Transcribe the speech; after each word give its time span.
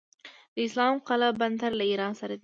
د 0.55 0.57
اسلام 0.67 0.95
قلعه 1.07 1.37
بندر 1.41 1.71
له 1.79 1.85
ایران 1.91 2.13
سره 2.19 2.31
دی 2.37 2.39